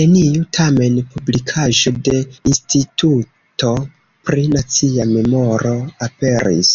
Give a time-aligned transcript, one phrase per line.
[0.00, 2.14] Neniu tamen publikaĵo de
[2.52, 3.72] Instituto
[4.30, 5.76] pri Nacia Memoro
[6.10, 6.74] aperis.